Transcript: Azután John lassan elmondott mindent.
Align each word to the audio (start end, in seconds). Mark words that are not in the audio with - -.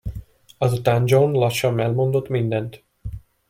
Azután 0.57 1.03
John 1.07 1.31
lassan 1.35 1.79
elmondott 1.79 2.27
mindent. 2.27 2.83